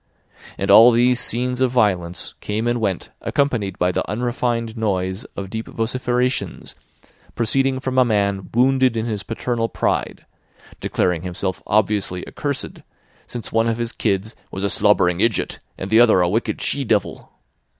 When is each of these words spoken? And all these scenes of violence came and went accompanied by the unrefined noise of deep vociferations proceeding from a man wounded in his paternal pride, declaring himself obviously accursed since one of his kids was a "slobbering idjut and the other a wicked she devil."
And 0.57 0.71
all 0.71 0.89
these 0.89 1.19
scenes 1.19 1.61
of 1.61 1.69
violence 1.69 2.33
came 2.41 2.67
and 2.67 2.81
went 2.81 3.11
accompanied 3.21 3.77
by 3.77 3.91
the 3.91 4.03
unrefined 4.09 4.75
noise 4.75 5.25
of 5.37 5.51
deep 5.51 5.67
vociferations 5.67 6.73
proceeding 7.35 7.79
from 7.79 7.99
a 7.99 8.03
man 8.03 8.49
wounded 8.51 8.97
in 8.97 9.05
his 9.05 9.21
paternal 9.21 9.69
pride, 9.69 10.25
declaring 10.79 11.21
himself 11.21 11.61
obviously 11.67 12.27
accursed 12.27 12.81
since 13.27 13.51
one 13.51 13.67
of 13.67 13.77
his 13.77 13.91
kids 13.91 14.35
was 14.49 14.63
a 14.63 14.71
"slobbering 14.71 15.19
idjut 15.21 15.59
and 15.77 15.91
the 15.91 15.99
other 15.99 16.21
a 16.21 16.27
wicked 16.27 16.61
she 16.63 16.83
devil." 16.83 17.29